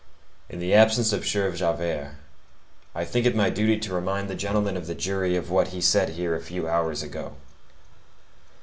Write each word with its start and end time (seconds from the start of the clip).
"In 0.49 0.57
the 0.57 0.73
absence 0.73 1.13
of 1.13 1.27
sieur 1.27 1.51
Javert, 1.51 2.15
I 2.95 3.05
think 3.05 3.27
it 3.27 3.35
my 3.35 3.51
duty 3.51 3.77
to 3.77 3.93
remind 3.93 4.31
the 4.31 4.35
gentlemen 4.35 4.75
of 4.75 4.87
the 4.87 4.95
jury 4.95 5.35
of 5.35 5.51
what 5.51 5.67
he 5.67 5.79
said 5.79 6.09
here 6.09 6.35
a 6.35 6.41
few 6.41 6.67
hours 6.67 7.03
ago. 7.03 7.33